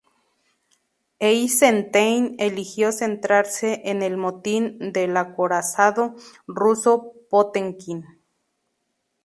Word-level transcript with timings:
Eisenstein 1.19 2.33
eligió 2.39 2.91
centrarse 2.91 3.83
en 3.85 4.01
el 4.01 4.17
motín 4.17 4.91
del 4.93 5.15
acorazado 5.15 6.15
ruso 6.47 7.13
Potemkin. 7.29 8.03